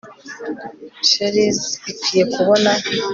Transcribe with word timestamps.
Cheries 1.09 1.59
ikwiye 1.91 2.23
kubona 2.33 2.71